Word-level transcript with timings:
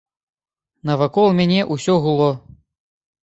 Навакол 0.89 1.27
мяне 1.39 1.59
ўсё 1.75 1.93
гуло. 2.05 2.31